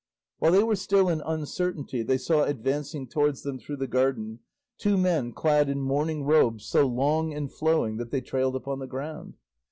While 0.39 0.53
they 0.53 0.63
were 0.63 0.75
still 0.75 1.09
in 1.09 1.21
uncertainty 1.21 2.01
they 2.01 2.17
saw 2.17 2.43
advancing 2.45 3.05
towards 3.07 3.43
them 3.43 3.59
through 3.59 3.75
the 3.75 3.85
garden 3.87 4.39
two 4.79 4.97
men 4.97 5.31
clad 5.31 5.69
in 5.69 5.79
mourning 5.79 6.23
robes 6.23 6.65
so 6.65 6.87
long 6.87 7.35
and 7.35 7.53
flowing 7.53 7.97
that 7.97 8.09
they 8.09 8.21
trailed 8.21 8.55
upon 8.55 8.79
the 8.79 8.87
ground. 8.87 9.35